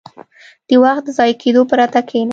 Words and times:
•د 0.67 0.69
وخت 0.83 1.03
د 1.05 1.09
ضایع 1.17 1.35
کېدو 1.41 1.61
پرته 1.71 1.99
کښېنه. 2.09 2.29